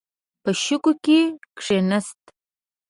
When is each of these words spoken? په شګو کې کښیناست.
په 0.43 0.49
شګو 0.63 0.93
کې 1.03 1.19
کښیناست. 1.57 2.21